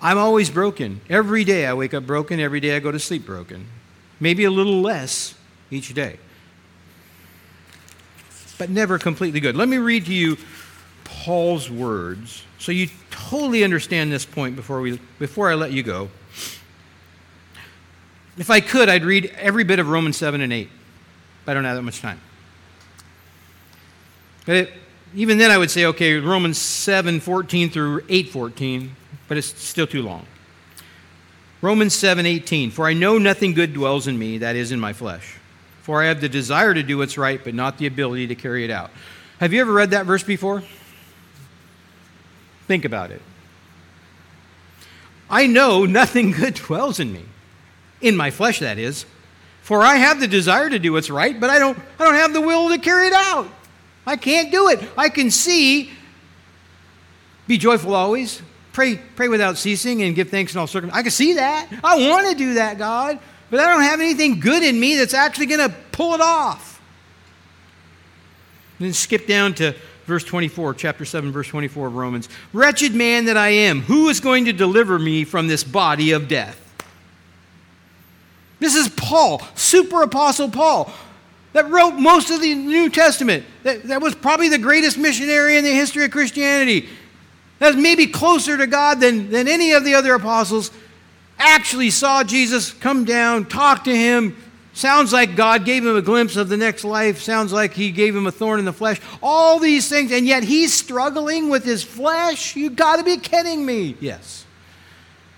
[0.00, 1.00] I'm always broken.
[1.10, 3.66] Every day I wake up broken, every day I go to sleep broken
[4.24, 5.34] maybe a little less
[5.70, 6.18] each day,
[8.56, 9.54] but never completely good.
[9.54, 10.38] Let me read to you
[11.04, 16.08] Paul's words so you totally understand this point before, we, before I let you go.
[18.38, 20.70] If I could, I'd read every bit of Romans 7 and 8,
[21.44, 22.18] but I don't have that much time.
[24.46, 24.72] But it,
[25.14, 28.96] even then, I would say, okay, Romans 7 14 through 8 14,
[29.28, 30.24] but it's still too long.
[31.64, 35.36] Romans 7:18 For I know nothing good dwells in me that is in my flesh
[35.80, 38.64] for I have the desire to do what's right but not the ability to carry
[38.64, 38.90] it out.
[39.40, 40.62] Have you ever read that verse before?
[42.66, 43.22] Think about it.
[45.30, 47.24] I know nothing good dwells in me.
[48.02, 49.06] In my flesh that is.
[49.62, 52.34] For I have the desire to do what's right, but I don't I don't have
[52.34, 53.48] the will to carry it out.
[54.06, 54.86] I can't do it.
[54.98, 55.90] I can see
[57.46, 58.42] be joyful always,
[58.74, 60.98] Pray, pray without ceasing and give thanks in all circumstances.
[60.98, 61.68] I can see that.
[61.84, 65.14] I want to do that, God, but I don't have anything good in me that's
[65.14, 66.82] actually going to pull it off.
[68.80, 72.28] then skip down to verse 24, chapter 7, verse 24 of Romans.
[72.52, 76.26] Wretched man that I am, who is going to deliver me from this body of
[76.26, 76.60] death?
[78.58, 80.92] This is Paul, super apostle Paul,
[81.52, 83.44] that wrote most of the New Testament.
[83.62, 86.88] That, that was probably the greatest missionary in the history of Christianity
[87.64, 90.70] that's maybe closer to God than, than any of the other apostles,
[91.38, 94.36] actually saw Jesus come down, talk to him,
[94.74, 97.22] Sounds like God gave him a glimpse of the next life.
[97.22, 99.00] Sounds like he gave him a thorn in the flesh.
[99.22, 102.56] All these things, and yet he's struggling with his flesh.
[102.56, 103.96] You got to be kidding me.
[104.00, 104.44] Yes.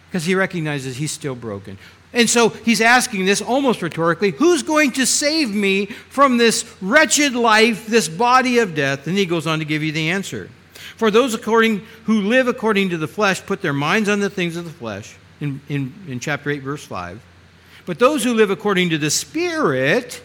[0.09, 1.77] Because he recognizes he's still broken.
[2.15, 7.35] And so he's asking this almost rhetorically who's going to save me from this wretched
[7.35, 9.07] life, this body of death?
[9.07, 10.49] And he goes on to give you the answer.
[10.97, 14.57] For those according, who live according to the flesh put their minds on the things
[14.57, 17.23] of the flesh, in, in, in chapter 8, verse 5.
[17.85, 20.23] But those who live according to the Spirit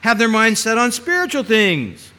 [0.00, 2.12] have their minds set on spiritual things.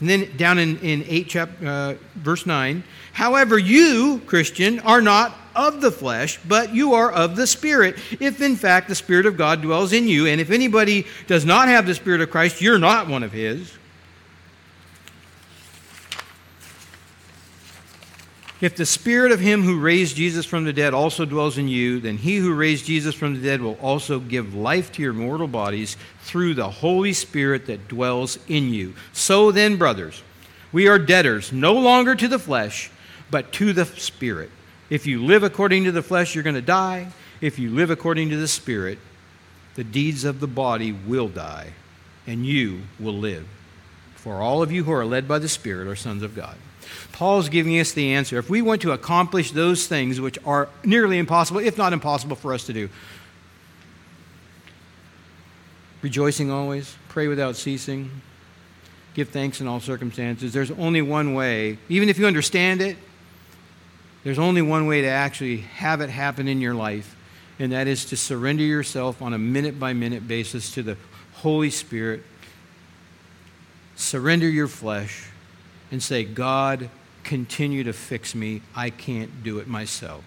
[0.00, 5.34] And then down in, in 8, chap, uh, verse 9, however, you, Christian, are not
[5.54, 9.38] of the flesh, but you are of the Spirit, if in fact the Spirit of
[9.38, 10.26] God dwells in you.
[10.26, 13.72] And if anybody does not have the Spirit of Christ, you're not one of his.
[18.58, 22.00] If the spirit of him who raised Jesus from the dead also dwells in you,
[22.00, 25.46] then he who raised Jesus from the dead will also give life to your mortal
[25.46, 28.94] bodies through the Holy Spirit that dwells in you.
[29.12, 30.22] So then, brothers,
[30.72, 32.90] we are debtors no longer to the flesh,
[33.30, 34.50] but to the Spirit.
[34.88, 37.08] If you live according to the flesh, you're going to die.
[37.42, 38.98] If you live according to the Spirit,
[39.74, 41.72] the deeds of the body will die,
[42.26, 43.46] and you will live.
[44.14, 46.56] For all of you who are led by the Spirit are sons of God.
[47.12, 48.38] Paul's giving us the answer.
[48.38, 52.52] If we want to accomplish those things which are nearly impossible, if not impossible for
[52.52, 52.88] us to do,
[56.02, 58.10] rejoicing always, pray without ceasing,
[59.14, 62.96] give thanks in all circumstances, there's only one way, even if you understand it,
[64.24, 67.16] there's only one way to actually have it happen in your life,
[67.58, 70.96] and that is to surrender yourself on a minute by minute basis to the
[71.34, 72.22] Holy Spirit.
[73.94, 75.30] Surrender your flesh
[75.90, 76.90] and say, God,
[77.24, 78.62] continue to fix me.
[78.74, 80.24] I can't do it myself.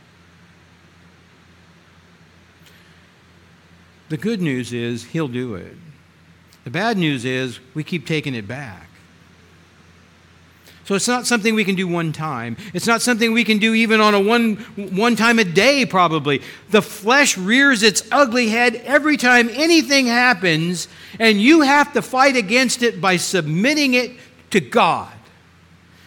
[4.09, 5.75] The good news is He'll do it.
[6.63, 8.87] The bad news is we keep taking it back.
[10.85, 12.57] So it's not something we can do one time.
[12.73, 16.41] It's not something we can do even on a one, one time a day, probably.
[16.71, 20.87] The flesh rears its ugly head every time anything happens,
[21.19, 24.13] and you have to fight against it by submitting it
[24.49, 25.13] to God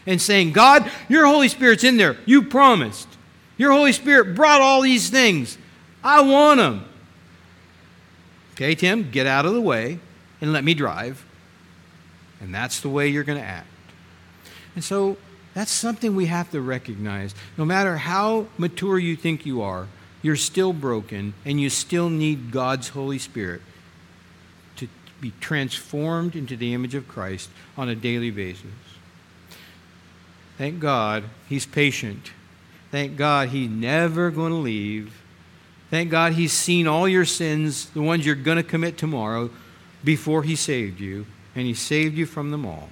[0.06, 2.16] and saying, God, your Holy Spirit's in there.
[2.26, 3.08] You promised.
[3.56, 5.58] Your Holy Spirit brought all these things.
[6.02, 6.84] I want them.
[8.54, 9.98] Okay, Tim, get out of the way
[10.40, 11.24] and let me drive.
[12.40, 13.68] And that's the way you're going to act.
[14.74, 15.16] And so
[15.54, 17.34] that's something we have to recognize.
[17.56, 19.86] No matter how mature you think you are,
[20.22, 23.60] you're still broken and you still need God's Holy Spirit
[24.76, 24.88] to
[25.20, 28.70] be transformed into the image of Christ on a daily basis.
[30.62, 32.30] Thank God he's patient.
[32.92, 35.20] Thank God he's never going to leave.
[35.90, 39.50] Thank God he's seen all your sins, the ones you're going to commit tomorrow,
[40.04, 42.90] before he saved you, and he saved you from them all.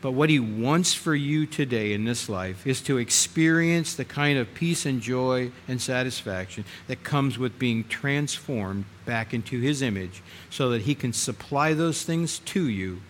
[0.00, 4.38] But what he wants for you today in this life is to experience the kind
[4.38, 10.22] of peace and joy and satisfaction that comes with being transformed back into his image
[10.48, 13.02] so that he can supply those things to you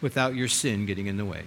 [0.00, 1.44] without your sin getting in the way.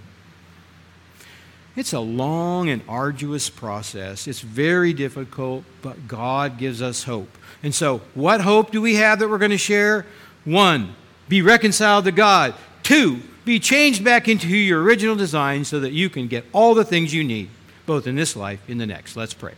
[1.76, 4.28] It's a long and arduous process.
[4.28, 7.38] It's very difficult, but God gives us hope.
[7.63, 10.05] And so, what hope do we have that we're going to share?
[10.45, 10.95] One,
[11.28, 12.53] be reconciled to God.
[12.82, 16.86] Two, be changed back into your original design so that you can get all the
[16.86, 17.49] things you need,
[17.86, 19.17] both in this life and the next.
[19.17, 19.53] Let's pray.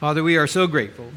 [0.00, 1.10] Father, we are so grateful.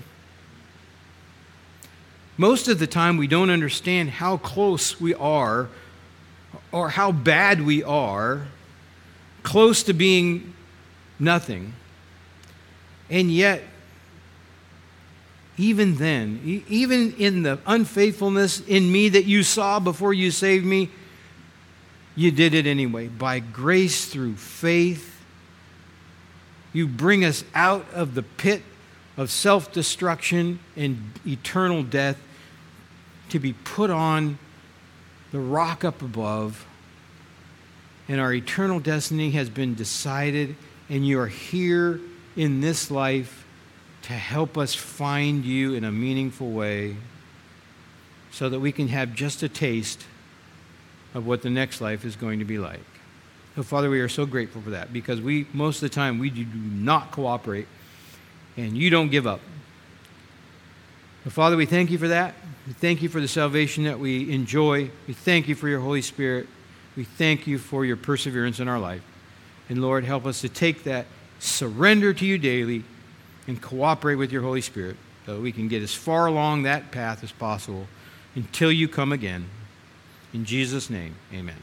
[2.38, 5.68] Most of the time, we don't understand how close we are
[6.72, 8.48] or how bad we are
[9.44, 10.54] close to being
[11.20, 11.74] nothing.
[13.10, 13.64] And yet,
[15.58, 20.90] even then, even in the unfaithfulness in me that you saw before you saved me,
[22.16, 23.08] you did it anyway.
[23.08, 25.22] By grace through faith,
[26.74, 28.64] you bring us out of the pit
[29.18, 32.18] of self destruction and eternal death
[33.30, 34.40] to be put on
[35.32, 36.66] the rock up above
[38.12, 40.54] and our eternal destiny has been decided,
[40.90, 41.98] and you are here
[42.36, 43.48] in this life
[44.02, 46.98] to help us find you in a meaningful way
[48.30, 50.04] so that we can have just a taste
[51.14, 52.82] of what the next life is going to be like.
[53.56, 56.30] So, Father, we are so grateful for that because we, most of the time, we
[56.30, 57.68] do not cooperate
[58.58, 59.40] and you don't give up.
[61.24, 62.36] But Father, we thank you for that.
[62.68, 64.92] We thank you for the salvation that we enjoy.
[65.08, 66.50] We thank you for your Holy Spirit.
[66.96, 69.02] We thank you for your perseverance in our life.
[69.70, 71.06] And Lord, help us to take that,
[71.40, 72.84] surrender to you daily,
[73.48, 77.24] and cooperate with your Holy Spirit so we can get as far along that path
[77.24, 77.88] as possible
[78.36, 79.46] until you come again.
[80.34, 81.56] In Jesus' name, amen.